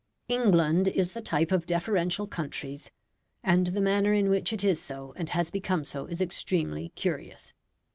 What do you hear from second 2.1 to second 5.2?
countries, and the manner in which it is so,